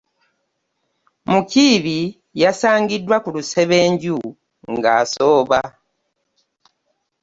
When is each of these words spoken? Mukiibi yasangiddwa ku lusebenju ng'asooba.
Mukiibi 1.31 1.99
yasangiddwa 2.41 3.15
ku 3.23 3.29
lusebenju 3.35 4.17
ng'asooba. 4.73 5.59